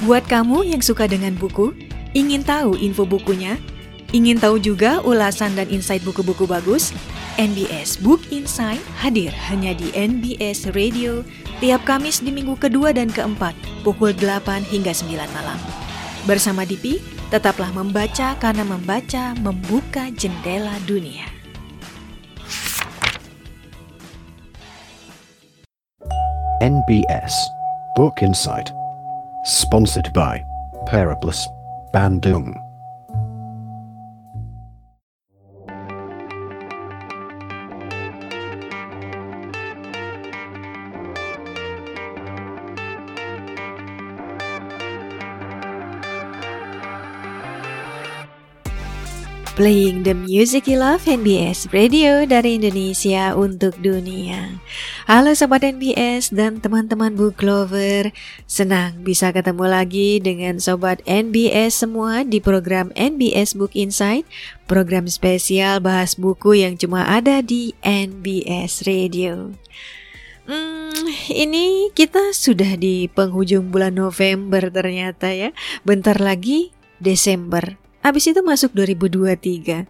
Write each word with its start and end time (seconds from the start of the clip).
Buat 0.00 0.24
kamu 0.32 0.64
yang 0.64 0.80
suka 0.80 1.04
dengan 1.04 1.36
buku, 1.36 1.76
ingin 2.16 2.40
tahu 2.40 2.72
info 2.80 3.04
bukunya, 3.04 3.60
ingin 4.16 4.40
tahu 4.40 4.56
juga 4.56 5.04
ulasan 5.04 5.52
dan 5.52 5.68
insight 5.68 6.00
buku-buku 6.08 6.48
bagus, 6.48 6.96
NBS 7.36 8.00
Book 8.00 8.24
Insight 8.32 8.80
hadir 8.96 9.28
hanya 9.52 9.76
di 9.76 9.92
NBS 9.92 10.72
Radio 10.72 11.20
tiap 11.60 11.84
Kamis 11.84 12.24
di 12.24 12.32
minggu 12.32 12.56
kedua 12.56 12.96
dan 12.96 13.12
keempat 13.12 13.52
pukul 13.84 14.16
8 14.16 14.64
hingga 14.72 14.96
9 14.96 15.20
malam. 15.36 15.60
Bersama 16.24 16.64
Dipi, 16.64 16.96
tetaplah 17.28 17.68
membaca 17.68 18.32
karena 18.40 18.64
membaca 18.64 19.36
membuka 19.44 20.08
jendela 20.16 20.80
dunia. 20.88 21.28
NBS 26.64 27.36
Book 28.00 28.24
Insight. 28.24 28.79
Sponsored 29.42 30.12
by 30.12 30.44
Periplus 30.86 31.48
Bandung. 31.92 32.69
Playing 49.60 50.08
the 50.08 50.16
music 50.16 50.72
you 50.72 50.80
love 50.80 51.04
NBS 51.04 51.68
Radio 51.68 52.24
dari 52.24 52.56
Indonesia 52.56 53.36
untuk 53.36 53.76
dunia. 53.76 54.56
Halo 55.04 55.36
Sobat 55.36 55.60
NBS 55.68 56.32
dan 56.32 56.64
teman-teman 56.64 57.12
book 57.12 57.44
lover. 57.44 58.08
Senang 58.48 59.04
bisa 59.04 59.36
ketemu 59.36 59.68
lagi 59.68 60.16
dengan 60.16 60.56
Sobat 60.64 61.04
NBS 61.04 61.76
semua 61.76 62.24
di 62.24 62.40
program 62.40 62.88
NBS 62.96 63.52
Book 63.52 63.76
Insight. 63.76 64.24
Program 64.64 65.04
spesial 65.12 65.84
bahas 65.84 66.16
buku 66.16 66.56
yang 66.64 66.80
cuma 66.80 67.04
ada 67.04 67.44
di 67.44 67.76
NBS 67.84 68.88
Radio. 68.88 69.52
Hmm, 70.48 71.04
ini 71.28 71.92
kita 71.92 72.32
sudah 72.32 72.80
di 72.80 73.12
penghujung 73.12 73.68
bulan 73.68 73.92
November 73.92 74.72
ternyata 74.72 75.28
ya. 75.36 75.52
Bentar 75.84 76.16
lagi 76.16 76.72
Desember. 76.96 77.89
Habis 78.00 78.32
itu 78.32 78.40
masuk 78.40 78.72
2023. 78.72 79.84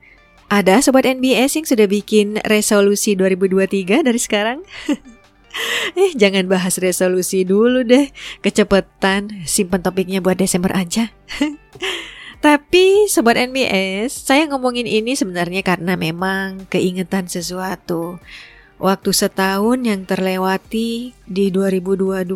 Ada 0.50 0.82
sobat 0.82 1.06
NBS 1.06 1.62
yang 1.62 1.66
sudah 1.66 1.86
bikin 1.86 2.42
resolusi 2.42 3.14
2023 3.14 4.02
dari 4.02 4.18
sekarang? 4.18 4.66
eh, 6.00 6.10
jangan 6.18 6.50
bahas 6.50 6.74
resolusi 6.82 7.46
dulu 7.46 7.86
deh. 7.86 8.10
Kecepetan, 8.42 9.46
simpan 9.46 9.78
topiknya 9.78 10.18
buat 10.18 10.34
Desember 10.34 10.74
aja. 10.74 11.14
Tapi 12.44 13.06
sobat 13.06 13.38
NBS, 13.38 14.10
saya 14.26 14.50
ngomongin 14.50 14.90
ini 14.90 15.14
sebenarnya 15.14 15.62
karena 15.62 15.94
memang 15.94 16.66
keingetan 16.66 17.30
sesuatu. 17.30 18.18
Waktu 18.80 19.10
setahun 19.12 19.86
yang 19.86 20.08
terlewati 20.08 21.12
di 21.28 21.46
2022, 21.52 22.26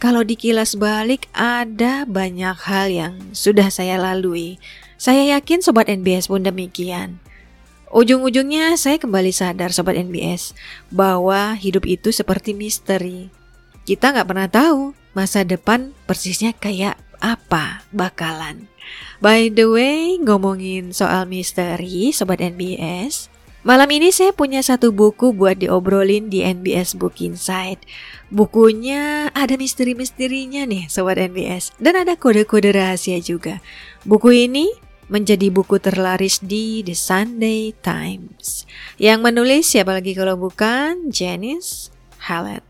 kalau 0.00 0.22
dikilas 0.24 0.74
balik 0.80 1.28
ada 1.36 2.08
banyak 2.08 2.56
hal 2.66 2.88
yang 2.88 3.14
sudah 3.36 3.68
saya 3.68 4.00
lalui 4.00 4.56
saya 4.98 5.38
yakin 5.38 5.62
Sobat 5.62 5.86
NBS 5.86 6.26
pun 6.26 6.42
demikian. 6.42 7.22
Ujung-ujungnya 7.88 8.76
saya 8.76 8.98
kembali 8.98 9.30
sadar 9.30 9.70
Sobat 9.70 9.94
NBS 9.96 10.52
bahwa 10.90 11.54
hidup 11.54 11.86
itu 11.86 12.10
seperti 12.10 12.52
misteri. 12.52 13.30
Kita 13.86 14.12
nggak 14.12 14.28
pernah 14.28 14.50
tahu 14.50 14.92
masa 15.16 15.46
depan 15.46 15.96
persisnya 16.04 16.52
kayak 16.52 17.00
apa 17.22 17.86
bakalan. 17.94 18.68
By 19.22 19.48
the 19.48 19.70
way, 19.70 20.18
ngomongin 20.18 20.92
soal 20.92 21.24
misteri 21.30 22.10
Sobat 22.12 22.42
NBS, 22.42 23.32
Malam 23.66 23.90
ini 23.90 24.14
saya 24.14 24.30
punya 24.30 24.62
satu 24.62 24.94
buku 24.94 25.34
buat 25.34 25.58
diobrolin 25.58 26.30
di 26.30 26.46
NBS 26.46 26.94
Book 26.94 27.18
Insight. 27.20 27.82
Bukunya 28.30 29.34
ada 29.34 29.58
misteri-misterinya 29.58 30.62
nih 30.64 30.86
Sobat 30.86 31.18
NBS 31.18 31.74
dan 31.76 31.98
ada 31.98 32.14
kode-kode 32.14 32.70
rahasia 32.72 33.18
juga. 33.18 33.58
Buku 34.06 34.30
ini 34.30 34.72
menjadi 35.08 35.48
buku 35.52 35.80
terlaris 35.80 36.40
di 36.40 36.84
The 36.84 36.96
Sunday 36.96 37.76
Times. 37.80 38.64
Yang 39.00 39.18
menulis 39.24 39.64
siapa 39.68 39.96
lagi 39.96 40.16
kalau 40.16 40.40
bukan 40.40 41.12
Janice 41.12 41.92
Hallett. 42.28 42.64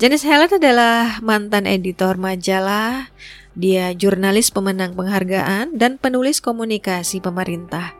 Janice 0.00 0.24
Hallett 0.24 0.56
adalah 0.56 1.20
mantan 1.20 1.68
editor 1.68 2.16
majalah, 2.16 3.12
dia 3.52 3.92
jurnalis 3.92 4.48
pemenang 4.48 4.96
penghargaan 4.96 5.76
dan 5.76 6.00
penulis 6.00 6.40
komunikasi 6.40 7.20
pemerintah. 7.20 7.99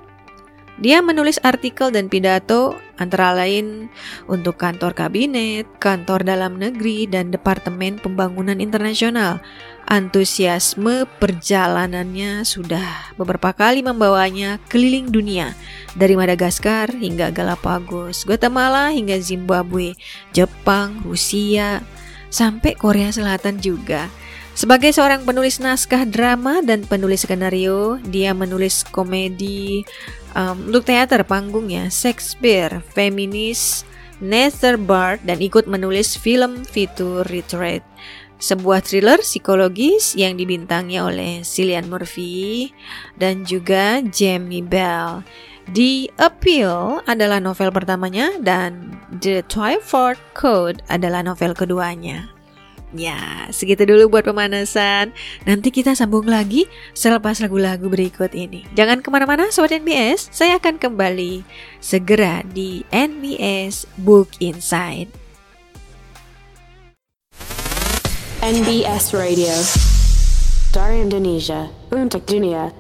Dia 0.80 1.04
menulis 1.04 1.36
artikel 1.44 1.92
dan 1.92 2.08
pidato 2.08 2.72
antara 2.96 3.36
lain 3.36 3.92
untuk 4.32 4.56
kantor 4.56 4.96
kabinet, 4.96 5.68
kantor 5.76 6.24
dalam 6.24 6.56
negeri, 6.56 7.04
dan 7.04 7.28
Departemen 7.28 8.00
Pembangunan 8.00 8.56
Internasional. 8.56 9.44
Antusiasme 9.84 11.04
perjalanannya 11.20 12.48
sudah 12.48 13.12
beberapa 13.20 13.52
kali 13.52 13.84
membawanya 13.84 14.56
keliling 14.72 15.12
dunia, 15.12 15.52
dari 15.92 16.16
Madagaskar 16.16 16.96
hingga 16.96 17.28
Galapagos, 17.28 18.24
Guatemala 18.24 18.88
hingga 18.88 19.20
Zimbabwe, 19.20 19.92
Jepang, 20.32 21.04
Rusia, 21.04 21.84
sampai 22.32 22.72
Korea 22.72 23.12
Selatan 23.12 23.60
juga. 23.60 24.08
Sebagai 24.50 24.92
seorang 24.92 25.24
penulis 25.24 25.56
naskah 25.62 26.04
drama 26.04 26.60
dan 26.60 26.84
penulis 26.84 27.24
skenario, 27.24 27.96
dia 28.04 28.36
menulis 28.36 28.82
komedi, 28.82 29.86
um, 30.34 30.70
untuk 30.70 30.86
teater 30.86 31.22
panggungnya 31.26 31.88
Shakespeare, 31.88 32.82
feminis, 32.92 33.82
Nether 34.20 34.76
Bard 34.76 35.24
dan 35.24 35.40
ikut 35.40 35.64
menulis 35.64 36.14
film 36.18 36.62
fitur 36.66 37.24
Retreat 37.28 37.82
sebuah 38.40 38.80
thriller 38.80 39.20
psikologis 39.20 40.16
yang 40.16 40.34
dibintangi 40.34 40.96
oleh 40.96 41.44
Cillian 41.44 41.86
Murphy 41.92 42.72
dan 43.20 43.44
juga 43.44 44.00
Jamie 44.08 44.64
Bell. 44.64 45.20
The 45.70 46.10
Appeal 46.18 47.04
adalah 47.06 47.38
novel 47.38 47.70
pertamanya 47.70 48.34
dan 48.42 48.96
The 49.22 49.44
Twyford 49.46 50.18
Code 50.34 50.82
adalah 50.90 51.22
novel 51.22 51.54
keduanya. 51.54 52.39
Ya, 52.90 53.46
segitu 53.54 53.86
dulu 53.86 54.18
buat 54.18 54.26
pemanasan. 54.26 55.14
Nanti 55.46 55.70
kita 55.70 55.94
sambung 55.94 56.26
lagi 56.26 56.66
selepas 56.90 57.38
lagu-lagu 57.38 57.86
berikut 57.86 58.34
ini. 58.34 58.66
Jangan 58.74 58.98
ke 58.98 59.08
mana-mana, 59.14 59.46
Sobat 59.54 59.70
NBS. 59.70 60.26
Saya 60.34 60.58
akan 60.58 60.82
kembali 60.82 61.46
segera 61.78 62.42
di 62.50 62.82
NBS 62.90 63.86
Book 64.02 64.34
Insight. 64.42 65.06
NBS 68.42 69.14
Radio. 69.14 69.54
Dari 70.74 71.02
Indonesia, 71.06 71.70
untuk 71.94 72.26
dunia. 72.26 72.79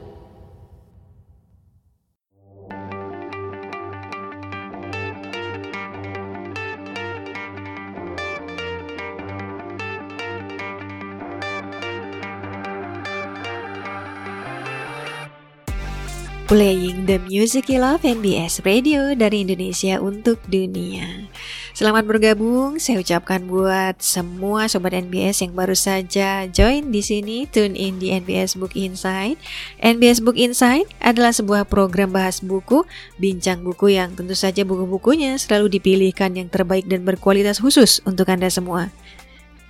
Playing 16.50 17.06
the 17.06 17.22
music 17.30 17.70
you 17.70 17.78
love 17.78 18.02
NBS 18.02 18.66
Radio 18.66 19.14
dari 19.14 19.46
Indonesia 19.46 20.02
untuk 20.02 20.42
dunia. 20.50 21.30
Selamat 21.78 22.02
bergabung, 22.10 22.82
saya 22.82 22.98
ucapkan 22.98 23.46
buat 23.46 24.02
semua 24.02 24.66
sobat 24.66 24.98
NBS 24.98 25.46
yang 25.46 25.54
baru 25.54 25.78
saja 25.78 26.50
join 26.50 26.90
di 26.90 27.06
sini, 27.06 27.46
tune 27.46 27.78
in 27.78 28.02
di 28.02 28.10
NBS 28.10 28.58
Book 28.58 28.74
Insight. 28.74 29.38
NBS 29.78 30.26
Book 30.26 30.34
Insight 30.34 30.90
adalah 30.98 31.30
sebuah 31.30 31.70
program 31.70 32.10
bahas 32.10 32.42
buku, 32.42 32.82
bincang 33.22 33.62
buku 33.62 33.94
yang 33.94 34.18
tentu 34.18 34.34
saja 34.34 34.66
buku-bukunya 34.66 35.38
selalu 35.38 35.78
dipilihkan 35.78 36.34
yang 36.34 36.50
terbaik 36.50 36.82
dan 36.90 37.06
berkualitas 37.06 37.62
khusus 37.62 38.02
untuk 38.02 38.26
Anda 38.26 38.50
semua. 38.50 38.90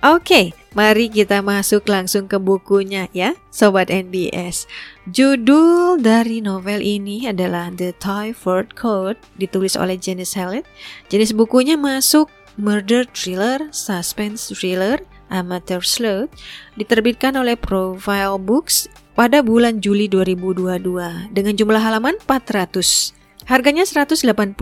Oke, 0.01 0.57
mari 0.73 1.13
kita 1.13 1.45
masuk 1.45 1.85
langsung 1.85 2.25
ke 2.25 2.41
bukunya 2.41 3.05
ya, 3.13 3.37
Sobat 3.53 3.93
NBS. 3.93 4.65
Judul 5.05 6.01
dari 6.01 6.41
novel 6.41 6.81
ini 6.81 7.29
adalah 7.29 7.69
The 7.69 7.93
Typhoid 8.01 8.73
Code, 8.73 9.21
ditulis 9.37 9.77
oleh 9.77 10.01
Janice 10.01 10.33
Hallett. 10.33 10.65
Jenis 11.13 11.37
bukunya 11.37 11.77
masuk 11.77 12.33
murder 12.57 13.05
thriller, 13.13 13.69
suspense 13.69 14.49
thriller, 14.49 15.05
amateur 15.29 15.85
sleuth, 15.85 16.33
diterbitkan 16.81 17.37
oleh 17.37 17.53
Profile 17.53 18.41
Books 18.41 18.89
pada 19.13 19.45
bulan 19.45 19.85
Juli 19.85 20.09
2022 20.09 21.29
dengan 21.29 21.53
jumlah 21.53 21.77
halaman 21.77 22.17
400. 22.25 23.20
Harganya 23.51 23.83
189.000 23.83 24.55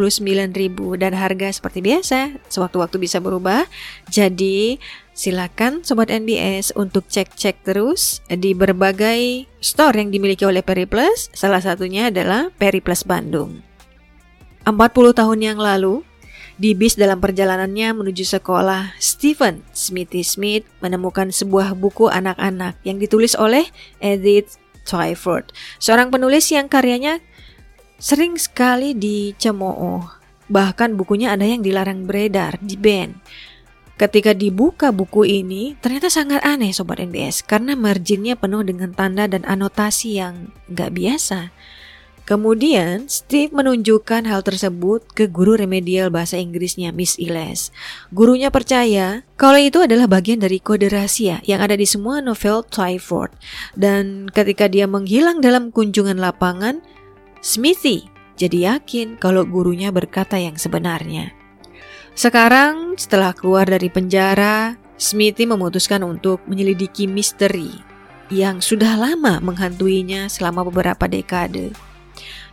dan 0.97 1.13
harga 1.13 1.47
seperti 1.53 1.85
biasa 1.85 2.41
sewaktu-waktu 2.49 2.97
bisa 2.97 3.21
berubah. 3.21 3.69
Jadi 4.09 4.81
Silakan 5.13 5.85
Sobat 5.85 6.09
NBS 6.09 6.73
untuk 6.73 7.05
cek-cek 7.05 7.61
terus 7.61 8.25
di 8.25 8.57
berbagai 8.57 9.45
store 9.61 10.01
yang 10.01 10.09
dimiliki 10.09 10.41
oleh 10.41 10.65
Periplus, 10.65 11.29
salah 11.37 11.61
satunya 11.61 12.09
adalah 12.09 12.49
Periplus 12.57 13.05
Bandung. 13.05 13.61
40 14.65 14.73
tahun 15.13 15.39
yang 15.43 15.59
lalu, 15.61 16.01
di 16.57 16.73
bis 16.73 16.97
dalam 16.97 17.21
perjalanannya 17.21 17.93
menuju 17.93 18.25
sekolah, 18.25 18.97
Stephen 18.97 19.61
Smithy 19.69 20.25
Smith 20.25 20.65
menemukan 20.81 21.29
sebuah 21.29 21.77
buku 21.77 22.09
anak-anak 22.09 22.81
yang 22.81 22.97
ditulis 22.97 23.37
oleh 23.37 23.69
Edith 24.01 24.57
Twyford, 24.89 25.53
seorang 25.77 26.09
penulis 26.09 26.49
yang 26.49 26.65
karyanya 26.65 27.21
sering 27.99 28.39
sekali 28.39 28.95
dicemooh. 28.95 30.07
Bahkan 30.49 30.97
bukunya 30.97 31.35
ada 31.35 31.45
yang 31.45 31.61
dilarang 31.61 32.09
beredar 32.09 32.57
di 32.57 32.73
band. 32.73 33.19
Ketika 33.99 34.31
dibuka 34.31 34.95
buku 34.95 35.27
ini, 35.27 35.75
ternyata 35.83 36.07
sangat 36.07 36.39
aneh 36.41 36.71
Sobat 36.71 37.03
NBS 37.03 37.43
karena 37.43 37.75
marginnya 37.75 38.39
penuh 38.39 38.63
dengan 38.63 38.95
tanda 38.95 39.27
dan 39.27 39.43
anotasi 39.43 40.15
yang 40.23 40.55
nggak 40.71 40.95
biasa. 40.95 41.51
Kemudian, 42.23 43.09
Steve 43.09 43.49
menunjukkan 43.49 44.29
hal 44.29 44.45
tersebut 44.45 45.01
ke 45.17 45.25
guru 45.25 45.57
remedial 45.57 46.13
bahasa 46.13 46.37
Inggrisnya, 46.37 46.93
Miss 46.93 47.17
Iles. 47.17 47.73
Gurunya 48.13 48.53
percaya 48.53 49.25
kalau 49.33 49.57
itu 49.57 49.81
adalah 49.81 50.05
bagian 50.05 50.37
dari 50.37 50.61
kode 50.61 50.93
rahasia 50.93 51.41
yang 51.49 51.57
ada 51.57 51.73
di 51.73 51.89
semua 51.89 52.21
novel 52.21 52.61
Twyford. 52.69 53.33
Dan 53.73 54.29
ketika 54.29 54.69
dia 54.69 54.85
menghilang 54.85 55.41
dalam 55.41 55.73
kunjungan 55.73 56.21
lapangan, 56.21 56.85
Smithy 57.39 58.19
jadi 58.39 58.79
yakin 58.79 59.19
kalau 59.19 59.43
gurunya 59.43 59.91
berkata 59.91 60.39
yang 60.39 60.55
sebenarnya. 60.55 61.35
Sekarang, 62.15 62.95
setelah 62.95 63.35
keluar 63.35 63.67
dari 63.67 63.91
penjara, 63.91 64.79
Smithy 64.95 65.43
memutuskan 65.43 66.07
untuk 66.07 66.39
menyelidiki 66.47 67.07
misteri 67.07 67.71
yang 68.31 68.63
sudah 68.63 68.95
lama 68.95 69.43
menghantuinya 69.43 70.31
selama 70.31 70.63
beberapa 70.67 71.07
dekade. 71.11 71.75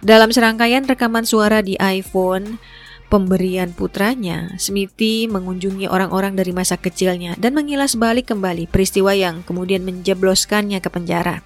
Dalam 0.02 0.34
serangkaian 0.34 0.86
rekaman 0.86 1.22
suara 1.22 1.62
di 1.62 1.78
iPhone, 1.78 2.58
pemberian 3.06 3.70
putranya, 3.70 4.54
Smithy 4.58 5.30
mengunjungi 5.30 5.86
orang-orang 5.86 6.34
dari 6.34 6.50
masa 6.50 6.78
kecilnya 6.78 7.38
dan 7.38 7.54
mengilas 7.54 7.94
balik 7.94 8.30
kembali 8.30 8.66
peristiwa 8.70 9.14
yang 9.14 9.46
kemudian 9.46 9.86
menjebloskannya 9.86 10.82
ke 10.82 10.90
penjara. 10.90 11.42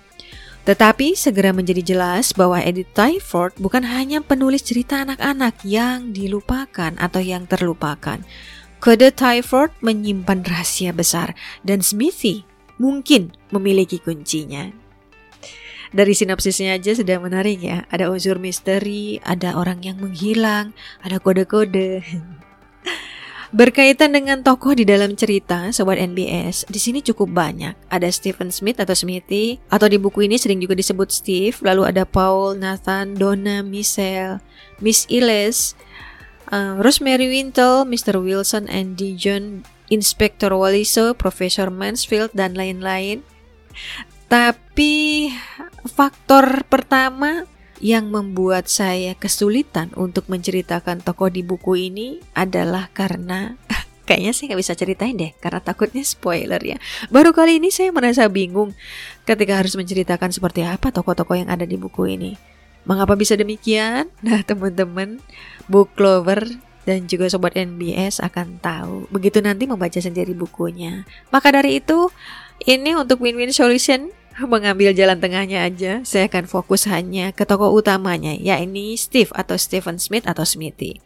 Tetapi 0.69 1.17
segera 1.17 1.57
menjadi 1.57 1.81
jelas 1.81 2.37
bahwa 2.37 2.61
Edith 2.61 2.93
Twyford 2.93 3.57
bukan 3.57 3.85
hanya 3.89 4.21
penulis 4.21 4.61
cerita 4.61 5.01
anak-anak 5.03 5.65
yang 5.65 6.13
dilupakan 6.13 6.93
atau 7.01 7.21
yang 7.25 7.49
terlupakan. 7.49 8.21
Kode 8.81 9.13
Twyford 9.13 9.77
menyimpan 9.85 10.45
rahasia 10.45 10.93
besar 10.93 11.37
dan 11.65 11.85
Smithy 11.85 12.49
mungkin 12.81 13.33
memiliki 13.53 14.01
kuncinya. 14.01 14.73
Dari 15.91 16.15
sinopsisnya 16.15 16.79
aja 16.79 16.95
sudah 16.95 17.19
menarik 17.19 17.61
ya. 17.61 17.83
Ada 17.91 18.09
unsur 18.15 18.39
misteri, 18.39 19.19
ada 19.27 19.59
orang 19.59 19.83
yang 19.83 19.99
menghilang, 19.99 20.71
ada 21.03 21.19
kode-kode. 21.19 22.01
Berkaitan 23.51 24.15
dengan 24.15 24.47
tokoh 24.47 24.79
di 24.79 24.87
dalam 24.87 25.19
cerita 25.19 25.75
Sobat 25.75 25.99
NBS, 25.99 26.71
di 26.71 26.79
sini 26.79 27.03
cukup 27.03 27.35
banyak. 27.35 27.75
Ada 27.91 28.07
Stephen 28.15 28.55
Smith 28.55 28.79
atau 28.79 28.95
Smithy, 28.95 29.59
atau 29.67 29.91
di 29.91 29.99
buku 29.99 30.31
ini 30.31 30.39
sering 30.39 30.63
juga 30.63 30.79
disebut 30.79 31.11
Steve, 31.11 31.59
lalu 31.67 31.83
ada 31.83 32.07
Paul, 32.07 32.55
Nathan, 32.63 33.19
Donna, 33.19 33.59
Michelle, 33.67 34.39
Miss 34.79 35.03
Iles, 35.11 35.75
uh, 36.55 36.79
Rosemary 36.79 37.27
Wintle, 37.27 37.83
Mr. 37.91 38.23
Wilson, 38.23 38.71
Andy 38.71 39.19
John, 39.19 39.67
Inspector 39.91 40.55
Walliso, 40.55 41.11
Profesor 41.19 41.75
Mansfield, 41.75 42.31
dan 42.31 42.55
lain-lain. 42.55 43.27
Tapi 44.31 45.27
faktor 45.91 46.63
pertama 46.71 47.51
yang 47.81 48.13
membuat 48.13 48.69
saya 48.69 49.17
kesulitan 49.17 49.89
untuk 49.97 50.29
menceritakan 50.29 51.01
tokoh 51.01 51.33
di 51.33 51.41
buku 51.41 51.89
ini 51.89 52.21
adalah 52.37 52.93
karena 52.93 53.57
kayaknya 54.09 54.33
saya 54.37 54.45
nggak 54.53 54.61
bisa 54.61 54.75
ceritain 54.77 55.17
deh 55.17 55.33
karena 55.41 55.65
takutnya 55.65 56.05
spoiler 56.05 56.61
ya. 56.61 56.77
Baru 57.09 57.33
kali 57.33 57.57
ini 57.57 57.73
saya 57.73 57.89
merasa 57.91 58.29
bingung 58.29 58.77
ketika 59.25 59.57
harus 59.57 59.73
menceritakan 59.75 60.29
seperti 60.31 60.63
apa 60.63 60.93
tokoh-tokoh 60.93 61.41
yang 61.41 61.49
ada 61.49 61.65
di 61.65 61.81
buku 61.81 62.21
ini. 62.21 62.37
Mengapa 62.85 63.17
bisa 63.17 63.35
demikian? 63.35 64.13
Nah 64.25 64.45
teman-teman, 64.45 65.25
book 65.67 65.97
lover 65.97 66.45
dan 66.85 67.09
juga 67.09 67.29
sobat 67.29 67.57
NBS 67.57 68.25
akan 68.25 68.61
tahu 68.61 69.09
begitu 69.13 69.41
nanti 69.41 69.65
membaca 69.65 70.01
sendiri 70.01 70.37
bukunya. 70.37 71.09
Maka 71.33 71.53
dari 71.53 71.81
itu, 71.81 72.13
ini 72.69 72.93
untuk 72.97 73.25
win-win 73.25 73.53
solution 73.53 74.13
mengambil 74.53 74.95
jalan 74.95 75.19
tengahnya 75.19 75.67
aja, 75.67 75.93
saya 76.07 76.31
akan 76.31 76.47
fokus 76.47 76.87
hanya 76.87 77.35
ke 77.35 77.43
tokoh 77.45 77.73
utamanya, 77.75 78.35
yakni 78.37 78.95
Steve 78.95 79.31
atau 79.35 79.59
Stephen 79.59 79.99
Smith 79.99 80.27
atau 80.29 80.47
Smithy. 80.47 81.03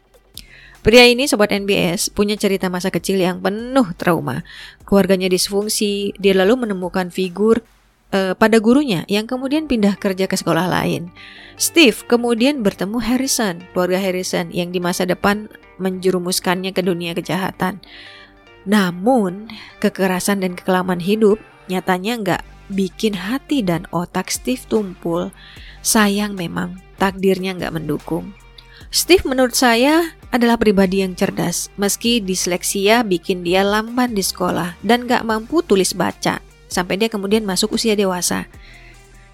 Pria 0.85 1.09
ini, 1.09 1.25
Sobat 1.25 1.49
NBS, 1.49 2.13
punya 2.13 2.37
cerita 2.37 2.69
masa 2.69 2.93
kecil 2.93 3.17
yang 3.17 3.41
penuh 3.41 3.89
trauma. 3.97 4.45
Keluarganya 4.85 5.33
disfungsi, 5.33 6.13
dia 6.21 6.37
lalu 6.37 6.69
menemukan 6.69 7.09
figur 7.09 7.65
uh, 8.13 8.37
pada 8.37 8.61
gurunya 8.61 9.09
yang 9.09 9.25
kemudian 9.25 9.65
pindah 9.65 9.97
kerja 9.97 10.29
ke 10.29 10.37
sekolah 10.37 10.69
lain. 10.69 11.09
Steve 11.57 11.97
kemudian 12.05 12.61
bertemu 12.61 13.01
Harrison, 13.01 13.65
keluarga 13.73 13.97
Harrison 13.97 14.53
yang 14.53 14.77
di 14.77 14.79
masa 14.83 15.09
depan 15.09 15.49
menjerumuskannya 15.81 16.77
ke 16.77 16.85
dunia 16.85 17.17
kejahatan. 17.17 17.81
Namun, 18.69 19.49
kekerasan 19.81 20.45
dan 20.45 20.53
kekelaman 20.53 21.01
hidup 21.01 21.41
nyatanya 21.73 22.13
nggak 22.21 22.43
bikin 22.75 23.15
hati 23.15 23.63
dan 23.63 23.87
otak 23.95 24.29
Steve 24.35 24.61
tumpul. 24.67 25.31
Sayang 25.81 26.35
memang 26.35 26.83
takdirnya 26.99 27.55
nggak 27.55 27.75
mendukung. 27.79 28.35
Steve 28.95 29.27
menurut 29.27 29.59
saya 29.59 30.15
adalah 30.31 30.55
pribadi 30.55 31.03
yang 31.03 31.19
cerdas, 31.19 31.71
meski 31.75 32.23
disleksia 32.23 33.03
bikin 33.03 33.43
dia 33.43 33.67
lamban 33.67 34.15
di 34.15 34.23
sekolah 34.23 34.79
dan 34.87 35.11
gak 35.11 35.27
mampu 35.27 35.67
tulis 35.67 35.95
baca, 35.99 36.39
sampai 36.71 36.95
dia 36.99 37.11
kemudian 37.11 37.43
masuk 37.43 37.75
usia 37.75 37.99
dewasa. 37.99 38.47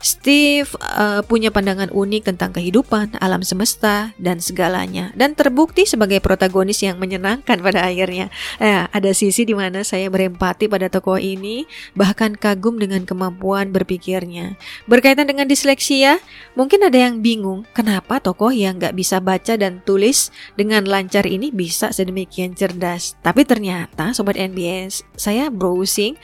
Steve 0.01 0.65
uh, 0.81 1.21
punya 1.29 1.53
pandangan 1.53 1.93
unik 1.93 2.33
tentang 2.33 2.57
kehidupan, 2.57 3.21
alam 3.21 3.45
semesta, 3.45 4.17
dan 4.17 4.41
segalanya, 4.41 5.13
dan 5.13 5.37
terbukti 5.37 5.85
sebagai 5.85 6.25
protagonis 6.25 6.81
yang 6.81 6.97
menyenangkan 6.97 7.61
pada 7.61 7.85
akhirnya. 7.85 8.33
Eh, 8.57 8.89
ada 8.89 9.13
sisi 9.13 9.45
di 9.45 9.53
mana 9.53 9.85
saya 9.85 10.09
berempati 10.09 10.73
pada 10.73 10.89
tokoh 10.89 11.21
ini, 11.21 11.69
bahkan 11.93 12.33
kagum 12.33 12.81
dengan 12.81 13.05
kemampuan 13.05 13.77
berpikirnya. 13.77 14.57
Berkaitan 14.89 15.29
dengan 15.29 15.45
disleksia, 15.45 16.17
mungkin 16.57 16.81
ada 16.81 16.97
yang 16.97 17.21
bingung 17.21 17.69
kenapa 17.77 18.25
tokoh 18.25 18.57
yang 18.57 18.81
nggak 18.81 18.97
bisa 18.97 19.21
baca 19.21 19.61
dan 19.61 19.85
tulis 19.85 20.33
dengan 20.57 20.89
lancar 20.89 21.29
ini 21.29 21.53
bisa 21.53 21.93
sedemikian 21.93 22.57
cerdas. 22.57 23.21
Tapi 23.21 23.45
ternyata, 23.45 24.17
sobat 24.17 24.41
NBS, 24.41 25.05
saya 25.13 25.53
browsing 25.53 26.17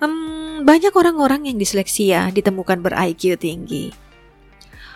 Hmm, 0.00 0.64
banyak 0.64 0.92
orang-orang 0.96 1.52
yang 1.52 1.56
disleksia 1.60 2.32
ditemukan 2.32 2.80
ber-IQ 2.80 3.36
tinggi. 3.36 3.92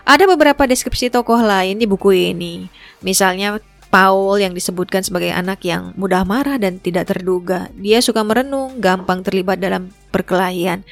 Ada 0.04 0.28
beberapa 0.28 0.64
deskripsi 0.68 1.12
tokoh 1.12 1.40
lain 1.40 1.80
di 1.80 1.88
buku 1.88 2.12
ini. 2.32 2.68
Misalnya 3.00 3.60
Paul 3.88 4.42
yang 4.42 4.52
disebutkan 4.52 5.06
sebagai 5.06 5.30
anak 5.30 5.62
yang 5.64 5.94
mudah 5.94 6.26
marah 6.26 6.58
dan 6.58 6.82
tidak 6.82 7.14
terduga. 7.14 7.70
Dia 7.78 8.02
suka 8.02 8.26
merenung, 8.26 8.82
gampang 8.82 9.22
terlibat 9.22 9.60
dalam 9.60 9.92
perkelahian. 10.10 10.82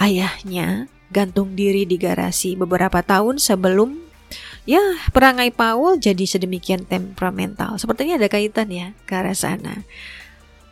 Ayahnya 0.00 0.88
gantung 1.12 1.52
diri 1.52 1.84
di 1.84 2.00
garasi 2.00 2.54
beberapa 2.56 3.04
tahun 3.04 3.36
sebelum 3.36 4.00
ya 4.68 4.80
perangai 5.12 5.52
Paul 5.52 6.00
jadi 6.00 6.24
sedemikian 6.24 6.88
temperamental. 6.88 7.76
Sepertinya 7.76 8.16
ada 8.16 8.32
kaitan 8.32 8.72
ya 8.72 8.96
ke 9.04 9.12
arah 9.12 9.36
sana. 9.36 9.84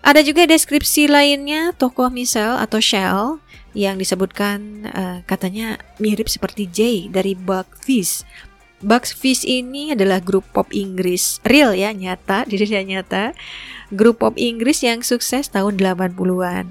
Ada 0.07 0.23
juga 0.23 0.47
deskripsi 0.47 1.11
lainnya 1.11 1.75
tokoh 1.75 2.15
Michelle 2.15 2.63
atau 2.63 2.79
Shell 2.79 3.43
yang 3.75 3.99
disebutkan 3.99 4.87
uh, 4.87 5.19
katanya 5.27 5.83
mirip 5.99 6.31
seperti 6.31 6.71
Jay 6.71 7.11
dari 7.11 7.35
Buckfish. 7.35 8.23
Buckfish 8.87 9.43
ini 9.43 9.99
adalah 9.99 10.23
grup 10.23 10.47
pop 10.55 10.71
Inggris 10.71 11.43
real 11.43 11.75
ya 11.75 11.91
nyata 11.91 12.47
dirinya 12.51 12.87
nyata 12.87 13.35
grup 13.91 14.23
pop 14.23 14.39
Inggris 14.39 14.87
yang 14.87 15.03
sukses 15.03 15.51
tahun 15.51 15.75
80-an. 15.75 16.71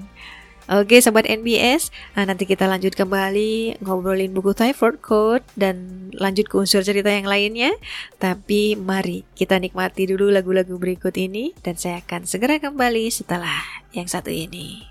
Oke 0.66 0.98
sahabat 0.98 1.30
NBS, 1.30 1.94
nah, 2.18 2.26
nanti 2.26 2.42
kita 2.42 2.66
lanjut 2.66 2.98
kembali 2.98 3.78
ngobrolin 3.86 4.34
buku 4.34 4.50
Typhoid 4.50 4.98
Code 4.98 5.46
dan 5.54 6.10
lanjut 6.10 6.50
ke 6.50 6.58
unsur 6.58 6.82
cerita 6.82 7.06
yang 7.06 7.30
lainnya. 7.30 7.70
Tapi 8.18 8.74
mari 8.74 9.22
kita 9.38 9.62
nikmati 9.62 10.10
dulu 10.10 10.26
lagu-lagu 10.26 10.74
berikut 10.74 11.14
ini 11.14 11.54
dan 11.62 11.78
saya 11.78 12.02
akan 12.02 12.26
segera 12.26 12.58
kembali 12.58 13.06
setelah 13.14 13.62
yang 13.94 14.10
satu 14.10 14.34
ini. 14.34 14.82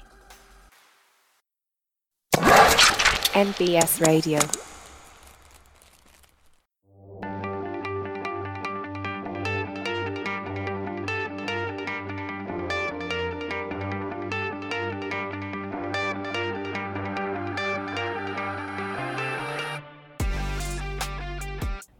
NBS 3.35 3.99
Radio 3.99 4.39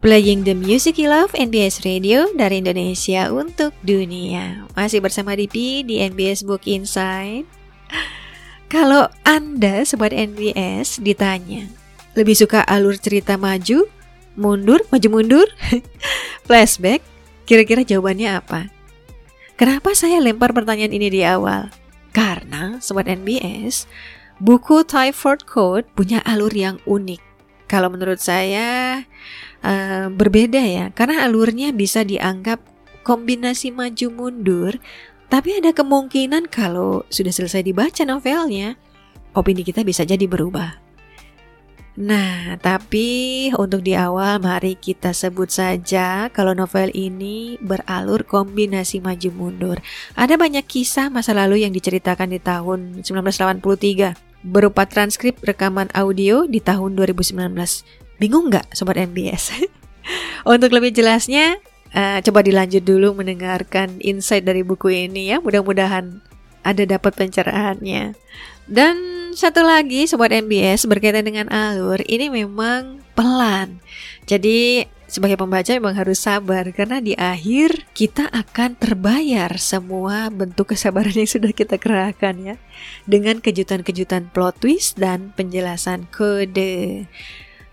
Playing 0.06 0.46
the 0.46 0.54
music 0.54 1.02
you 1.02 1.10
love 1.10 1.34
NBS 1.34 1.82
Radio 1.82 2.30
dari 2.38 2.62
Indonesia 2.62 3.26
untuk 3.34 3.74
dunia. 3.82 4.62
Masih 4.78 5.02
bersama 5.02 5.34
Dipi 5.34 5.82
di 5.82 5.98
NBS 5.98 6.46
Book 6.46 6.62
Insight. 6.70 7.42
Kalau 8.70 9.10
Anda 9.26 9.82
sobat 9.82 10.14
NBS 10.14 11.02
ditanya, 11.02 11.66
lebih 12.14 12.38
suka 12.38 12.62
alur 12.70 12.94
cerita 13.02 13.34
maju, 13.34 13.90
mundur, 14.38 14.78
maju 14.94 15.08
mundur, 15.10 15.50
flashback, 16.46 17.02
kira-kira 17.42 17.82
jawabannya 17.82 18.30
apa? 18.30 18.70
Kenapa 19.58 19.90
saya 19.98 20.22
lempar 20.22 20.54
pertanyaan 20.54 20.94
ini 20.94 21.10
di 21.10 21.26
awal? 21.26 21.74
Karena 22.14 22.78
sobat 22.78 23.10
NBS, 23.10 23.90
buku 24.38 24.86
Typhoid 24.86 25.50
Code 25.50 25.90
punya 25.98 26.22
alur 26.22 26.54
yang 26.54 26.78
unik. 26.86 27.26
Kalau 27.66 27.90
menurut 27.90 28.22
saya 28.22 29.02
uh, 29.66 30.06
berbeda 30.14 30.62
ya, 30.62 30.86
karena 30.94 31.26
alurnya 31.26 31.74
bisa 31.74 32.06
dianggap 32.06 32.62
kombinasi 33.02 33.74
maju 33.74 34.06
mundur, 34.14 34.72
tapi 35.26 35.58
ada 35.58 35.74
kemungkinan 35.74 36.46
kalau 36.46 37.02
sudah 37.10 37.34
selesai 37.34 37.66
dibaca 37.66 38.06
novelnya, 38.06 38.78
opini 39.34 39.66
kita 39.66 39.82
bisa 39.82 40.06
jadi 40.06 40.22
berubah. 40.30 40.86
Nah, 41.96 42.60
tapi 42.60 43.48
untuk 43.56 43.80
di 43.80 43.96
awal 43.96 44.36
mari 44.36 44.76
kita 44.76 45.16
sebut 45.16 45.48
saja 45.48 46.28
kalau 46.28 46.52
novel 46.52 46.92
ini 46.92 47.56
beralur 47.56 48.20
kombinasi 48.20 49.00
maju 49.00 49.32
mundur. 49.32 49.80
Ada 50.12 50.36
banyak 50.36 50.68
kisah 50.68 51.08
masa 51.08 51.32
lalu 51.32 51.64
yang 51.64 51.72
diceritakan 51.72 52.36
di 52.36 52.40
tahun 52.44 53.00
1983 53.00 54.44
berupa 54.44 54.84
transkrip 54.84 55.40
rekaman 55.40 55.88
audio 55.96 56.44
di 56.44 56.60
tahun 56.60 57.00
2019. 57.00 58.05
Bingung 58.16 58.48
nggak 58.48 58.72
Sobat 58.72 58.96
MBS? 58.96 59.52
untuk 60.52 60.70
lebih 60.72 60.94
jelasnya, 60.94 61.58
uh, 61.92 62.18
coba 62.22 62.40
dilanjut 62.44 62.82
dulu 62.82 63.16
mendengarkan 63.18 63.98
insight 64.00 64.46
dari 64.46 64.62
buku 64.62 64.92
ini 64.92 65.34
ya. 65.34 65.42
Mudah-mudahan 65.42 66.22
ada 66.66 66.82
dapat 66.82 67.14
pencerahannya. 67.14 68.18
Dan 68.66 68.94
satu 69.38 69.62
lagi 69.62 70.10
sobat 70.10 70.34
MBS 70.34 70.90
berkaitan 70.90 71.22
dengan 71.22 71.46
alur 71.54 72.02
ini 72.10 72.26
memang 72.26 72.98
pelan. 73.14 73.78
Jadi 74.26 74.82
sebagai 75.06 75.38
pembaca 75.38 75.70
memang 75.70 75.94
harus 75.94 76.18
sabar 76.18 76.66
karena 76.74 76.98
di 76.98 77.14
akhir 77.14 77.86
kita 77.94 78.26
akan 78.26 78.74
terbayar 78.74 79.54
semua 79.54 80.26
bentuk 80.34 80.74
kesabaran 80.74 81.14
yang 81.14 81.30
sudah 81.30 81.54
kita 81.54 81.78
kerahkan 81.78 82.34
ya 82.42 82.56
dengan 83.06 83.38
kejutan-kejutan 83.38 84.34
plot 84.34 84.58
twist 84.58 84.98
dan 84.98 85.30
penjelasan 85.38 86.10
kode. 86.10 87.06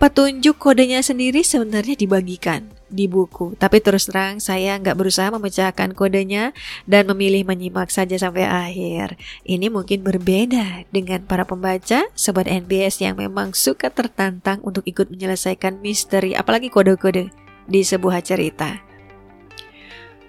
Petunjuk 0.02 0.60
kodenya 0.60 1.00
sendiri 1.00 1.46
sebenarnya 1.46 1.96
dibagikan 1.96 2.68
di 2.94 3.10
buku, 3.10 3.58
tapi 3.58 3.82
terus 3.82 4.06
terang 4.06 4.38
saya 4.38 4.78
nggak 4.78 4.94
berusaha 4.94 5.34
memecahkan 5.34 5.98
kodenya 5.98 6.54
dan 6.86 7.10
memilih 7.10 7.42
menyimak 7.42 7.90
saja 7.90 8.14
sampai 8.14 8.46
akhir. 8.46 9.18
Ini 9.46 9.74
mungkin 9.74 10.06
berbeda 10.06 10.86
dengan 10.94 11.26
para 11.26 11.46
pembaca, 11.50 12.06
sobat 12.14 12.46
NBS 12.46 13.02
yang 13.02 13.18
memang 13.18 13.58
suka 13.58 13.90
tertantang 13.90 14.62
untuk 14.62 14.86
ikut 14.86 15.10
menyelesaikan 15.10 15.82
misteri, 15.82 16.38
apalagi 16.38 16.70
kode-kode 16.70 17.34
di 17.66 17.82
sebuah 17.82 18.22
cerita. 18.22 18.93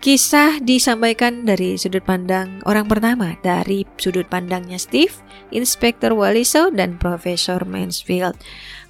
Kisah 0.05 0.61
disampaikan 0.61 1.49
dari 1.49 1.81
sudut 1.81 2.05
pandang 2.05 2.61
orang 2.69 2.85
pertama, 2.85 3.41
dari 3.41 3.89
sudut 3.97 4.29
pandangnya 4.29 4.77
Steve, 4.77 5.17
Inspektur 5.49 6.13
Walliso, 6.13 6.69
dan 6.69 7.01
Profesor 7.01 7.65
Mansfield. 7.65 8.37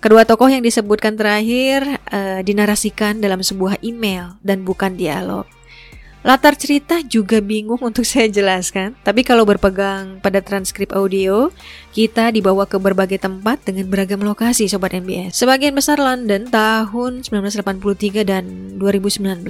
Kedua 0.03 0.27
tokoh 0.27 0.51
yang 0.51 0.67
disebutkan 0.67 1.15
terakhir 1.15 2.03
uh, 2.11 2.43
dinarasikan 2.43 3.23
dalam 3.23 3.47
sebuah 3.47 3.79
email 3.87 4.43
dan 4.43 4.67
bukan 4.67 4.99
dialog. 4.99 5.47
Latar 6.27 6.59
cerita 6.59 6.99
juga 7.07 7.39
bingung 7.39 7.79
untuk 7.79 8.03
saya 8.11 8.27
jelaskan, 8.27 8.99
tapi 9.07 9.23
kalau 9.23 9.47
berpegang 9.47 10.19
pada 10.19 10.43
transkrip 10.43 10.91
audio, 10.99 11.55
kita 11.95 12.35
dibawa 12.35 12.67
ke 12.67 12.75
berbagai 12.75 13.23
tempat 13.23 13.63
dengan 13.63 13.87
beragam 13.87 14.19
lokasi 14.19 14.67
Sobat 14.67 14.91
MBS. 14.91 15.39
Sebagian 15.39 15.79
besar 15.79 16.03
London 16.03 16.51
tahun 16.51 17.23
1983 17.23 18.27
dan 18.27 18.75
2019. 18.83 19.47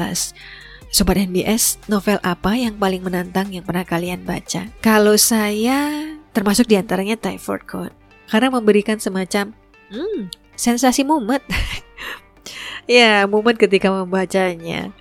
Sobat 0.94 1.18
NBS, 1.18 1.82
novel 1.90 2.22
apa 2.22 2.54
yang 2.54 2.78
paling 2.78 3.02
menantang 3.02 3.50
yang 3.50 3.66
pernah 3.66 3.82
kalian 3.82 4.22
baca? 4.22 4.70
Kalau 4.78 5.18
saya 5.18 5.90
termasuk 6.30 6.70
di 6.70 6.78
antaranya 6.78 7.18
Typhoid 7.18 7.66
Code 7.66 7.90
karena 8.30 8.54
memberikan 8.54 9.02
semacam 9.02 9.50
hmm, 9.90 10.30
sensasi 10.54 11.02
mumet. 11.02 11.42
ya, 12.86 13.26
mumet 13.26 13.58
ketika 13.58 13.90
membacanya. 13.90 14.94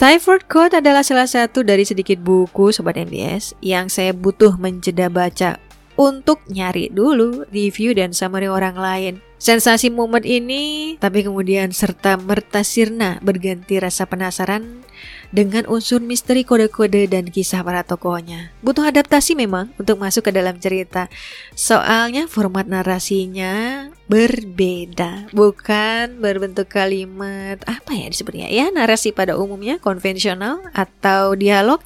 Typhoid 0.00 0.48
Code 0.48 0.80
adalah 0.80 1.04
salah 1.04 1.28
satu 1.28 1.60
dari 1.60 1.84
sedikit 1.84 2.16
buku 2.16 2.72
Sobat 2.72 2.96
NBS 2.96 3.52
yang 3.60 3.92
saya 3.92 4.16
butuh 4.16 4.56
menjeda 4.56 5.12
baca 5.12 5.60
untuk 6.00 6.40
nyari 6.48 6.88
dulu 6.88 7.44
review 7.52 7.92
dan 7.92 8.16
summary 8.16 8.48
orang 8.48 8.80
lain. 8.80 9.25
Sensasi 9.36 9.92
mumet 9.92 10.24
ini 10.24 10.96
tapi 10.96 11.20
kemudian 11.20 11.68
serta 11.68 12.16
merta 12.16 12.64
sirna 12.64 13.20
berganti 13.20 13.76
rasa 13.76 14.08
penasaran 14.08 14.80
dengan 15.28 15.68
unsur 15.68 16.00
misteri 16.00 16.40
kode-kode 16.40 17.04
dan 17.04 17.28
kisah 17.28 17.60
para 17.60 17.84
tokohnya. 17.84 18.56
Butuh 18.64 18.88
adaptasi 18.88 19.36
memang 19.36 19.76
untuk 19.76 20.00
masuk 20.00 20.24
ke 20.24 20.32
dalam 20.32 20.56
cerita. 20.56 21.12
Soalnya 21.52 22.24
format 22.32 22.64
narasinya 22.64 23.86
berbeda, 24.08 25.28
bukan 25.36 26.16
berbentuk 26.16 26.72
kalimat 26.72 27.60
apa 27.68 27.92
ya 27.92 28.08
disebutnya 28.08 28.48
ya 28.48 28.72
narasi 28.72 29.12
pada 29.12 29.36
umumnya 29.36 29.76
konvensional 29.76 30.64
atau 30.72 31.36
dialog. 31.36 31.84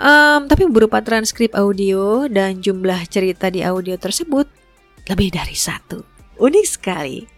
Um, 0.00 0.48
tapi 0.48 0.64
berupa 0.68 1.04
transkrip 1.04 1.52
audio 1.52 2.24
dan 2.24 2.64
jumlah 2.64 3.04
cerita 3.08 3.52
di 3.52 3.60
audio 3.60 4.00
tersebut 4.00 4.48
lebih 5.12 5.28
dari 5.28 5.52
satu. 5.52 6.09
Unik 6.40 6.66
sekali. 6.66 7.28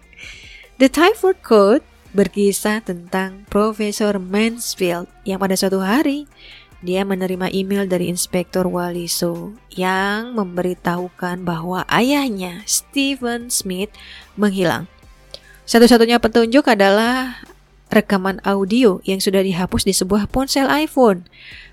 The 0.79 0.87
Typhoid 0.87 1.43
Code 1.43 1.83
berkisah 2.15 2.87
tentang 2.87 3.43
Profesor 3.51 4.23
Mansfield 4.23 5.11
yang 5.27 5.43
pada 5.43 5.59
suatu 5.59 5.83
hari 5.83 6.31
dia 6.83 7.07
menerima 7.07 7.51
email 7.55 7.87
dari 7.87 8.11
Inspektur 8.11 8.67
Waliso 8.67 9.55
yang 9.71 10.35
memberitahukan 10.35 11.47
bahwa 11.47 11.87
ayahnya 11.87 12.67
Stephen 12.67 13.51
Smith 13.51 13.91
menghilang. 14.35 14.91
Satu-satunya 15.63 16.19
petunjuk 16.19 16.67
adalah 16.67 17.39
rekaman 17.87 18.43
audio 18.43 18.99
yang 19.07 19.23
sudah 19.23 19.47
dihapus 19.47 19.87
di 19.87 19.95
sebuah 19.95 20.27
ponsel 20.27 20.67
iPhone. 20.67 21.23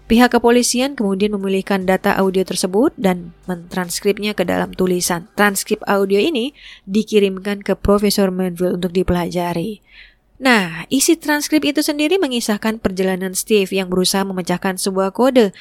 Pihak 0.09 0.33
kepolisian 0.33 0.97
kemudian 0.97 1.37
memulihkan 1.37 1.85
data 1.85 2.17
audio 2.17 2.41
tersebut 2.41 2.97
dan 2.97 3.37
mentranskripnya 3.45 4.33
ke 4.33 4.41
dalam 4.41 4.73
tulisan. 4.73 5.29
Transkrip 5.37 5.85
audio 5.85 6.17
ini 6.17 6.57
dikirimkan 6.89 7.61
ke 7.61 7.77
Profesor 7.77 8.33
Manfield 8.33 8.81
untuk 8.81 8.89
dipelajari. 8.89 9.85
Nah, 10.41 10.89
isi 10.89 11.13
transkrip 11.13 11.61
itu 11.61 11.85
sendiri 11.85 12.17
mengisahkan 12.17 12.81
perjalanan 12.81 13.37
Steve 13.37 13.69
yang 13.69 13.85
berusaha 13.85 14.25
memecahkan 14.25 14.81
sebuah 14.81 15.13
kode. 15.13 15.53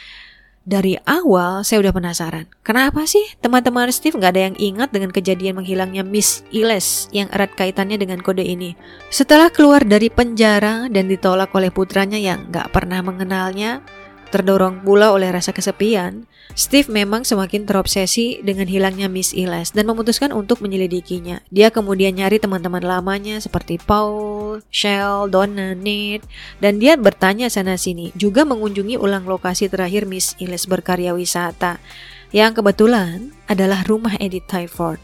Dari 0.64 0.96
awal 1.04 1.64
saya 1.64 1.84
udah 1.84 1.92
penasaran, 1.96 2.48
kenapa 2.64 3.04
sih 3.04 3.24
teman-teman 3.44 3.92
Steve 3.92 4.16
nggak 4.16 4.32
ada 4.32 4.42
yang 4.48 4.56
ingat 4.56 4.88
dengan 4.92 5.12
kejadian 5.12 5.60
menghilangnya 5.60 6.04
Miss 6.04 6.44
Iles 6.52 7.08
yang 7.12 7.28
erat 7.32 7.52
kaitannya 7.52 8.00
dengan 8.00 8.24
kode 8.24 8.44
ini? 8.44 8.76
Setelah 9.12 9.52
keluar 9.52 9.84
dari 9.84 10.08
penjara 10.08 10.88
dan 10.88 11.08
ditolak 11.08 11.52
oleh 11.52 11.72
putranya 11.72 12.20
yang 12.20 12.52
nggak 12.52 12.68
pernah 12.68 13.00
mengenalnya, 13.00 13.80
Terdorong 14.28 14.84
pula 14.84 15.08
oleh 15.16 15.32
rasa 15.32 15.56
kesepian, 15.56 16.28
Steve 16.52 16.92
memang 16.92 17.24
semakin 17.24 17.64
terobsesi 17.64 18.44
dengan 18.44 18.68
hilangnya 18.68 19.08
Miss 19.08 19.32
Iles 19.32 19.72
dan 19.72 19.88
memutuskan 19.88 20.36
untuk 20.36 20.60
menyelidikinya. 20.60 21.40
Dia 21.48 21.72
kemudian 21.72 22.12
nyari 22.12 22.36
teman-teman 22.36 22.84
lamanya 22.84 23.40
seperti 23.40 23.80
Paul, 23.80 24.60
Shell, 24.68 25.32
Donna, 25.32 25.72
Nate, 25.72 26.28
dan 26.60 26.76
dia 26.76 27.00
bertanya 27.00 27.48
sana-sini, 27.48 28.12
juga 28.20 28.44
mengunjungi 28.44 29.00
ulang 29.00 29.24
lokasi 29.24 29.72
terakhir 29.72 30.04
Miss 30.04 30.36
Iles 30.36 30.68
berkarya 30.68 31.16
wisata, 31.16 31.80
yang 32.28 32.52
kebetulan 32.52 33.32
adalah 33.48 33.80
rumah 33.88 34.12
Edith 34.20 34.44
Tyford. 34.44 35.00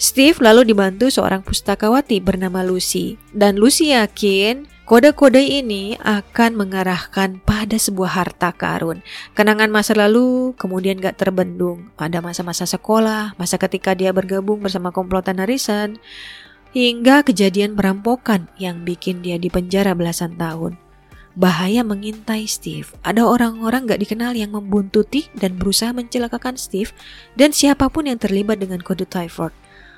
Steve 0.00 0.36
lalu 0.40 0.72
dibantu 0.72 1.08
seorang 1.08 1.44
pustakawati 1.44 2.24
bernama 2.24 2.64
Lucy, 2.64 3.20
dan 3.36 3.60
Lucy 3.60 3.92
yakin 3.92 4.68
Kode-kode 4.86 5.42
ini 5.42 5.98
akan 5.98 6.62
mengarahkan 6.62 7.42
pada 7.42 7.74
sebuah 7.74 8.22
harta 8.22 8.54
karun. 8.54 9.02
Kenangan 9.34 9.66
masa 9.66 9.98
lalu 9.98 10.54
kemudian 10.54 11.02
gak 11.02 11.18
terbendung. 11.18 11.90
Pada 11.98 12.22
masa-masa 12.22 12.70
sekolah, 12.70 13.34
masa 13.34 13.58
ketika 13.58 13.98
dia 13.98 14.14
bergabung 14.14 14.62
bersama 14.62 14.94
komplotan 14.94 15.42
Harrison, 15.42 15.98
hingga 16.70 17.26
kejadian 17.26 17.74
perampokan 17.74 18.46
yang 18.62 18.86
bikin 18.86 19.26
dia 19.26 19.42
dipenjara 19.42 19.90
belasan 19.98 20.38
tahun. 20.38 20.78
Bahaya 21.34 21.82
mengintai 21.82 22.46
Steve. 22.46 22.94
Ada 23.02 23.26
orang-orang 23.26 23.90
gak 23.90 24.06
dikenal 24.06 24.38
yang 24.38 24.54
membuntuti 24.54 25.26
dan 25.34 25.58
berusaha 25.58 25.90
mencelakakan 25.90 26.54
Steve 26.54 26.94
dan 27.34 27.50
siapa 27.50 27.90
pun 27.90 28.06
yang 28.06 28.22
terlibat 28.22 28.62
dengan 28.62 28.78
kode 28.86 29.02
Typhoid. 29.10 29.50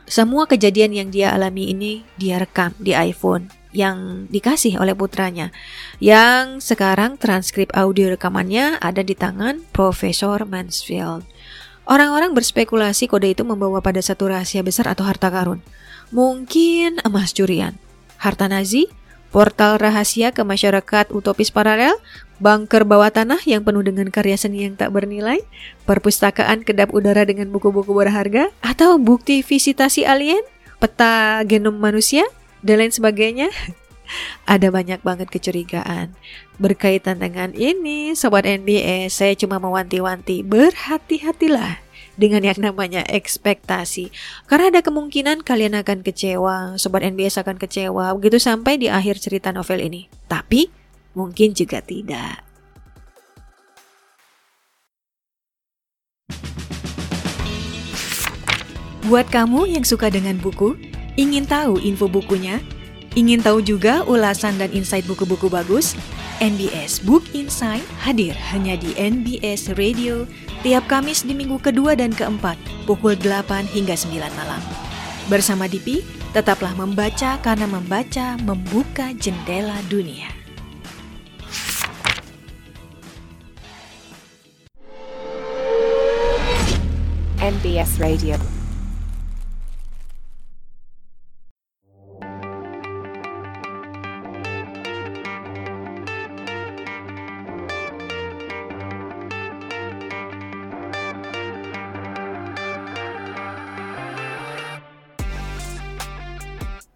Semua 0.09 0.49
kejadian 0.49 0.97
yang 0.97 1.09
dia 1.13 1.37
alami 1.37 1.77
ini 1.77 2.09
dia 2.17 2.41
rekam 2.41 2.73
di 2.81 2.97
iPhone 2.97 3.58
yang 3.73 4.31
dikasih 4.33 4.81
oleh 4.81 4.97
putranya 4.97 5.53
yang 6.01 6.63
sekarang 6.63 7.21
transkrip 7.21 7.69
audio 7.77 8.09
rekamannya 8.15 8.81
ada 8.81 9.05
di 9.05 9.13
tangan 9.13 9.61
Profesor 9.75 10.49
Mansfield. 10.49 11.29
Orang-orang 11.89 12.37
berspekulasi 12.37 13.09
kode 13.09 13.33
itu 13.33 13.49
membawa 13.49 13.81
pada 13.81 14.05
satu 14.05 14.29
rahasia 14.29 14.61
besar 14.61 14.93
atau 14.93 15.09
harta 15.09 15.33
karun. 15.33 15.65
Mungkin 16.13 17.01
emas 17.01 17.33
curian, 17.33 17.81
harta 18.21 18.45
Nazi, 18.45 18.93
portal 19.33 19.81
rahasia 19.81 20.33
ke 20.33 20.45
masyarakat 20.45 21.13
utopis 21.13 21.53
paralel, 21.53 21.97
bunker 22.41 22.85
bawah 22.85 23.13
tanah 23.13 23.41
yang 23.45 23.65
penuh 23.65 23.85
dengan 23.85 24.09
karya 24.09 24.37
seni 24.37 24.69
yang 24.69 24.77
tak 24.77 24.93
bernilai, 24.93 25.45
perpustakaan 25.85 26.65
kedap 26.65 26.93
udara 26.93 27.25
dengan 27.25 27.53
buku-buku 27.53 27.93
berharga, 27.93 28.53
atau 28.65 28.97
bukti 28.97 29.41
visitasi 29.45 30.05
alien, 30.05 30.45
peta 30.81 31.41
genom 31.45 31.77
manusia, 31.77 32.25
dan 32.63 32.83
lain 32.83 32.95
sebagainya. 32.95 33.49
Ada 34.49 34.73
banyak 34.73 35.05
banget 35.05 35.29
kecurigaan 35.29 36.17
berkaitan 36.57 37.21
dengan 37.21 37.53
ini, 37.53 38.17
sobat 38.17 38.49
NBS. 38.49 39.21
Saya 39.21 39.37
cuma 39.37 39.61
mewanti-wanti, 39.61 40.41
berhati-hatilah 40.49 41.85
dengan 42.19 42.43
yang 42.43 42.59
namanya 42.59 43.07
ekspektasi. 43.07 44.11
Karena 44.51 44.75
ada 44.75 44.81
kemungkinan 44.83 45.47
kalian 45.47 45.79
akan 45.79 46.03
kecewa, 46.03 46.81
sobat 46.81 47.07
NBS 47.07 47.39
akan 47.39 47.61
kecewa 47.61 48.11
begitu 48.19 48.43
sampai 48.43 48.81
di 48.81 48.91
akhir 48.91 49.23
cerita 49.23 49.55
novel 49.55 49.85
ini. 49.85 50.11
Tapi 50.27 50.67
mungkin 51.15 51.55
juga 51.55 51.79
tidak. 51.85 52.49
Buat 59.09 59.33
kamu 59.33 59.73
yang 59.73 59.89
suka 59.89 60.13
dengan 60.13 60.37
buku, 60.37 60.77
Ingin 61.19 61.51
tahu 61.51 61.83
info 61.83 62.07
bukunya? 62.07 62.63
Ingin 63.19 63.43
tahu 63.43 63.59
juga 63.59 64.07
ulasan 64.07 64.55
dan 64.55 64.71
insight 64.71 65.03
buku-buku 65.03 65.51
bagus? 65.51 65.99
NBS 66.39 67.03
Book 67.03 67.27
Insight 67.35 67.83
hadir 67.99 68.39
hanya 68.55 68.79
di 68.79 68.95
NBS 68.95 69.75
Radio 69.75 70.31
tiap 70.63 70.87
Kamis 70.87 71.27
di 71.27 71.35
minggu 71.35 71.59
kedua 71.59 71.99
dan 71.99 72.15
keempat 72.15 72.55
pukul 72.87 73.19
8 73.19 73.67
hingga 73.67 73.99
9 73.99 74.15
malam. 74.15 74.63
Bersama 75.27 75.67
Dipi, 75.67 76.07
tetaplah 76.31 76.71
membaca 76.79 77.35
karena 77.43 77.67
membaca 77.67 78.39
membuka 78.39 79.11
jendela 79.19 79.75
dunia. 79.91 80.31
NBS 87.43 87.99
Radio. 87.99 88.58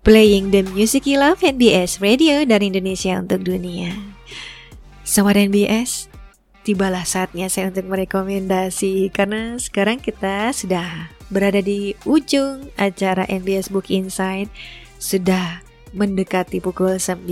Playing 0.03 0.51
the 0.51 0.67
music 0.75 1.07
you 1.07 1.23
love 1.23 1.47
NBS 1.47 2.03
Radio 2.03 2.43
dari 2.43 2.75
Indonesia 2.75 3.15
untuk 3.23 3.47
dunia. 3.47 3.95
Sobat 5.07 5.39
NBS, 5.39 6.11
tibalah 6.67 7.07
saatnya 7.07 7.47
saya 7.47 7.71
untuk 7.71 7.87
merekomendasi 7.87 9.15
karena 9.15 9.55
sekarang 9.63 10.03
kita 10.03 10.51
sudah 10.51 11.07
berada 11.31 11.63
di 11.63 11.95
ujung 12.03 12.67
acara 12.75 13.31
NBS 13.31 13.71
Book 13.71 13.95
Insight 13.95 14.51
sudah 14.99 15.63
mendekati 15.95 16.59
pukul 16.59 16.99
9. 16.99 17.23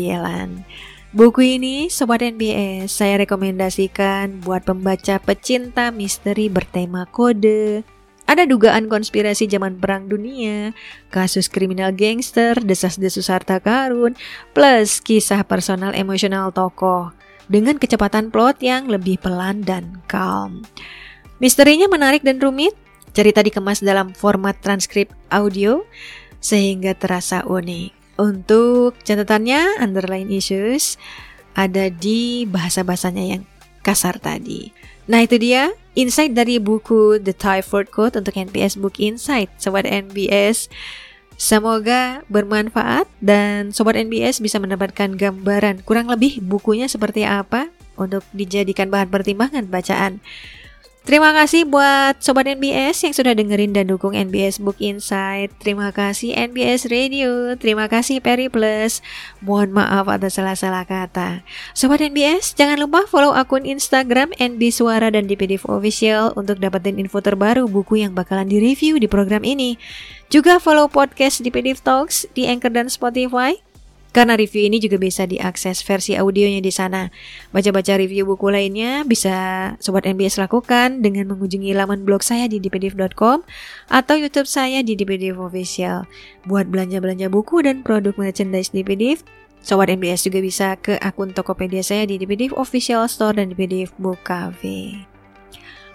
Buku 1.11 1.43
ini 1.43 1.91
Sobat 1.91 2.23
NBS 2.23 2.95
saya 2.95 3.19
rekomendasikan 3.19 4.47
buat 4.47 4.63
pembaca 4.63 5.19
pecinta 5.19 5.91
misteri 5.91 6.47
bertema 6.47 7.11
kode, 7.11 7.83
ada 8.31 8.47
dugaan 8.47 8.87
konspirasi 8.87 9.51
zaman 9.51 9.83
perang 9.83 10.07
dunia, 10.07 10.71
kasus 11.11 11.51
kriminal 11.51 11.91
gangster, 11.91 12.55
desas-desus 12.63 13.27
harta 13.27 13.59
karun, 13.59 14.15
plus 14.55 15.03
kisah 15.03 15.43
personal 15.43 15.91
emosional 15.99 16.55
tokoh 16.55 17.11
dengan 17.51 17.75
kecepatan 17.83 18.31
plot 18.31 18.63
yang 18.63 18.87
lebih 18.87 19.19
pelan 19.19 19.67
dan 19.67 19.99
calm. 20.07 20.63
Misterinya 21.43 21.91
menarik 21.91 22.23
dan 22.23 22.39
rumit, 22.39 22.79
cerita 23.11 23.43
dikemas 23.43 23.83
dalam 23.83 24.15
format 24.15 24.55
transkrip 24.63 25.11
audio 25.35 25.83
sehingga 26.39 26.95
terasa 26.95 27.43
unik. 27.43 27.91
Untuk 28.23 28.95
catatannya, 29.03 29.83
underline 29.83 30.31
issues 30.31 30.95
ada 31.59 31.91
di 31.91 32.47
bahasa-bahasanya 32.47 33.25
yang 33.27 33.43
kasar 33.83 34.23
tadi. 34.23 34.71
Nah 35.11 35.27
itu 35.27 35.43
dia 35.43 35.75
insight 35.99 36.39
dari 36.39 36.63
buku 36.63 37.19
The 37.19 37.35
Typhoid 37.35 37.91
Code 37.91 38.15
untuk 38.15 38.39
NPS 38.39 38.79
Book 38.79 39.03
Insight. 39.03 39.51
Sobat 39.59 39.83
NBS 39.83 40.71
Semoga 41.41 42.21
bermanfaat 42.29 43.09
dan 43.25 43.73
Sobat 43.73 43.97
NBS 43.97 44.45
bisa 44.45 44.61
mendapatkan 44.61 45.17
gambaran 45.17 45.81
kurang 45.89 46.13
lebih 46.13 46.45
bukunya 46.45 46.85
seperti 46.85 47.25
apa 47.25 47.73
untuk 47.97 48.21
dijadikan 48.37 48.93
bahan 48.93 49.09
pertimbangan 49.09 49.65
bacaan 49.65 50.21
Terima 51.01 51.33
kasih 51.33 51.65
buat 51.65 52.21
Sobat 52.21 52.45
NBS 52.45 53.09
yang 53.09 53.17
sudah 53.17 53.33
dengerin 53.33 53.73
dan 53.73 53.89
dukung 53.89 54.13
NBS 54.13 54.61
Book 54.61 54.77
Insight. 54.85 55.49
Terima 55.57 55.89
kasih 55.97 56.37
NBS 56.37 56.93
Radio. 56.93 57.57
Terima 57.57 57.89
kasih 57.89 58.21
Peri 58.21 58.53
Plus. 58.53 59.01
Mohon 59.41 59.81
maaf 59.81 60.13
atas 60.13 60.37
salah-salah 60.37 60.85
kata. 60.85 61.41
Sobat 61.73 62.05
NBS, 62.05 62.53
jangan 62.53 62.77
lupa 62.77 63.09
follow 63.09 63.33
akun 63.33 63.65
Instagram 63.65 64.37
NB 64.37 64.61
Suara 64.69 65.09
dan 65.09 65.25
DPDIV 65.25 65.65
Official 65.73 66.37
untuk 66.37 66.61
dapetin 66.61 67.01
info 67.01 67.25
terbaru 67.25 67.65
buku 67.65 68.05
yang 68.05 68.13
bakalan 68.13 68.53
direview 68.53 69.01
di 69.01 69.09
program 69.09 69.41
ini. 69.41 69.81
Juga 70.29 70.61
follow 70.61 70.85
podcast 70.93 71.41
DPDIV 71.41 71.81
Talks 71.81 72.29
di 72.37 72.45
Anchor 72.45 72.77
dan 72.77 72.93
Spotify 72.93 73.57
karena 74.11 74.35
review 74.35 74.67
ini 74.67 74.83
juga 74.83 74.99
bisa 74.99 75.27
diakses 75.27 75.87
versi 75.87 76.19
audionya 76.19 76.59
di 76.59 76.73
sana. 76.75 77.11
Baca-baca 77.55 77.95
review 77.95 78.27
buku 78.27 78.51
lainnya 78.51 79.07
bisa 79.07 79.35
Sobat 79.79 80.07
NBS 80.07 80.39
lakukan 80.39 81.03
dengan 81.03 81.31
mengunjungi 81.31 81.71
laman 81.75 82.03
blog 82.03 82.27
saya 82.27 82.51
di 82.51 82.59
dpdiv.com 82.59 83.47
atau 83.91 84.15
YouTube 84.19 84.51
saya 84.51 84.83
di 84.83 84.99
dpdiv 84.99 85.39
official. 85.39 86.07
Buat 86.47 86.71
belanja-belanja 86.71 87.31
buku 87.31 87.63
dan 87.63 87.87
produk 87.87 88.15
merchandise 88.19 88.75
dpdiv, 88.75 89.23
Sobat 89.61 89.93
NBS 89.93 90.25
juga 90.25 90.41
bisa 90.41 90.75
ke 90.81 90.97
akun 91.05 91.37
Tokopedia 91.37 91.85
saya 91.85 92.09
di 92.09 92.17
dpdiv 92.17 92.57
official 92.57 93.05
store 93.07 93.37
dan 93.37 93.53
dpdiv 93.53 93.93
book 94.01 94.23
cafe. 94.25 95.10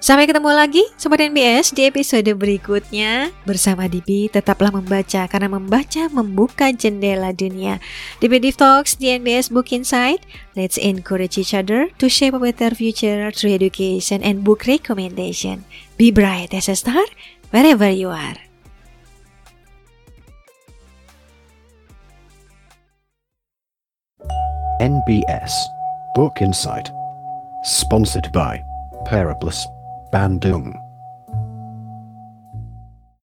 Sampai 0.05 0.29
ketemu 0.29 0.53
lagi 0.53 0.85
Sobat 1.01 1.17
NBS 1.17 1.73
di 1.73 1.89
episode 1.89 2.29
berikutnya. 2.37 3.33
Bersama 3.41 3.89
Dibi 3.89 4.29
tetaplah 4.29 4.69
membaca 4.69 5.25
Karena 5.25 5.49
membaca 5.49 6.05
membuka 6.13 6.69
jendela 6.69 7.33
dunia. 7.33 7.81
Dibi 8.21 8.37
Div 8.37 8.53
Talks 8.53 9.01
di 9.01 9.09
NBS 9.09 9.49
Book 9.49 9.73
Insight. 9.73 10.21
Let's 10.53 10.77
encourage 10.77 11.41
each 11.41 11.57
other 11.57 11.89
to 11.97 12.05
shape 12.05 12.37
a 12.37 12.41
better 12.45 12.77
future 12.77 13.33
through 13.33 13.57
education 13.57 14.21
and 14.21 14.45
book 14.45 14.69
recommendation. 14.69 15.65
Be 15.97 16.13
bright 16.13 16.53
as 16.53 16.69
a 16.69 16.77
star 16.77 17.09
wherever 17.49 17.89
you 17.89 18.13
are. 18.13 18.37
NBS 24.77 25.49
Book 26.13 26.45
Insight. 26.45 26.93
Sponsored 27.65 28.29
by 28.29 28.61
Paraplus 29.09 29.65
Bandung 30.15 30.84